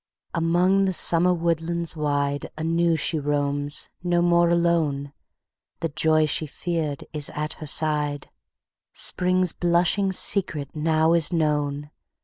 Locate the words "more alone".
4.23-5.13